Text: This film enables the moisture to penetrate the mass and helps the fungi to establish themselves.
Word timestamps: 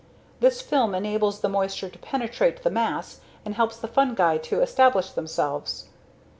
This 0.39 0.63
film 0.63 0.95
enables 0.95 1.41
the 1.41 1.47
moisture 1.47 1.87
to 1.87 1.99
penetrate 1.99 2.63
the 2.63 2.71
mass 2.71 3.19
and 3.45 3.53
helps 3.53 3.77
the 3.77 3.87
fungi 3.87 4.39
to 4.39 4.61
establish 4.61 5.11
themselves. 5.11 5.89